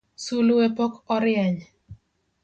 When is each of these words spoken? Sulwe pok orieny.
Sulwe 0.23 0.65
pok 0.77 0.93
orieny. 1.15 1.57